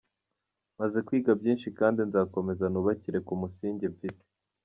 [0.79, 4.23] Maze kwiga byinshi kandi nzakomeza nubakire ku musingi mfite”.